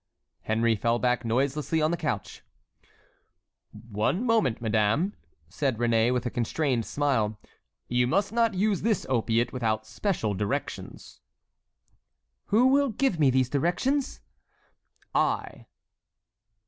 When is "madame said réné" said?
4.59-6.11